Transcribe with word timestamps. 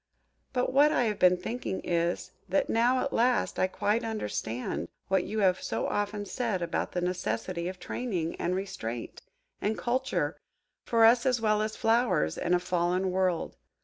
But 0.51 0.73
what 0.73 0.91
I 0.91 1.03
have 1.03 1.19
been 1.19 1.37
thinking 1.37 1.79
is, 1.81 2.31
that 2.49 2.71
now, 2.71 3.01
at 3.01 3.13
last, 3.13 3.59
I 3.59 3.67
quite 3.67 4.03
understand 4.03 4.87
what 5.09 5.25
you 5.25 5.41
have 5.41 5.61
so 5.61 5.85
often 5.87 6.25
said 6.25 6.63
about 6.63 6.93
the 6.93 7.01
necessity 7.01 7.67
of 7.67 7.79
training, 7.79 8.35
and 8.37 8.55
restraint, 8.55 9.21
and 9.61 9.77
culture, 9.77 10.37
for 10.85 11.05
us 11.05 11.27
as 11.27 11.39
well 11.39 11.61
as 11.61 11.75
for 11.75 11.81
flowers, 11.81 12.35
in 12.39 12.55
a 12.55 12.59
fallen 12.59 13.11
world. 13.11 13.57